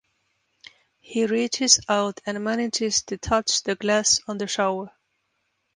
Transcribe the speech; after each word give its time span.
He 0.97 1.27
reaches 1.27 1.79
out 1.87 2.21
and 2.25 2.43
manages 2.43 3.03
to 3.03 3.19
touch 3.19 3.61
the 3.61 3.75
glass 3.75 4.19
on 4.27 4.39
the 4.39 4.47
shower. 4.47 4.91